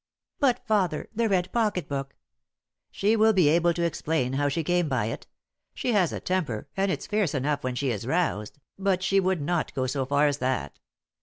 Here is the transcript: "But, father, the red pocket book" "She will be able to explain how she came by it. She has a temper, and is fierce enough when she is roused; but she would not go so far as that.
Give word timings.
"But, 0.39 0.65
father, 0.65 1.09
the 1.13 1.29
red 1.29 1.51
pocket 1.53 1.87
book" 1.87 2.15
"She 2.89 3.15
will 3.15 3.33
be 3.33 3.47
able 3.49 3.71
to 3.75 3.83
explain 3.83 4.33
how 4.33 4.49
she 4.49 4.63
came 4.63 4.89
by 4.89 5.05
it. 5.05 5.27
She 5.75 5.91
has 5.91 6.11
a 6.11 6.19
temper, 6.19 6.67
and 6.75 6.91
is 6.91 7.05
fierce 7.05 7.35
enough 7.35 7.63
when 7.63 7.75
she 7.75 7.91
is 7.91 8.07
roused; 8.07 8.57
but 8.79 9.03
she 9.03 9.19
would 9.19 9.41
not 9.41 9.71
go 9.75 9.85
so 9.85 10.07
far 10.07 10.25
as 10.25 10.39
that. 10.39 10.79